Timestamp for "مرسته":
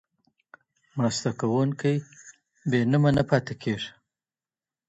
0.97-1.29